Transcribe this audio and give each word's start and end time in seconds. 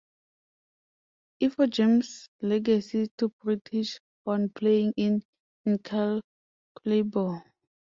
Ifor 1.45 1.69
James' 1.69 2.15
legacy 2.41 3.11
to 3.19 3.29
British 3.43 3.99
horn 4.25 4.49
playing 4.49 4.95
is 4.97 5.21
incalculable. 5.63 7.43